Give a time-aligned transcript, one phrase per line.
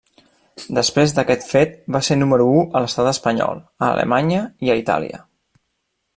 [0.77, 5.23] Després d'aquest fet va ser número u a l'estat espanyol, a Alemanya i a Itàlia.